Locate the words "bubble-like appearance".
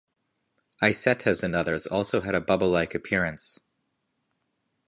2.41-3.59